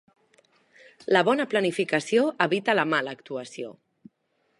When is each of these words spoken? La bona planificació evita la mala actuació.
La 1.15 1.21
bona 1.27 1.45
planificació 1.51 2.23
evita 2.47 2.75
la 2.79 2.87
mala 2.95 3.13
actuació. 3.19 3.71